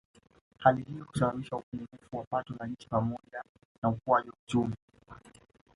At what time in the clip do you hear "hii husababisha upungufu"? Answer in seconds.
0.83-2.17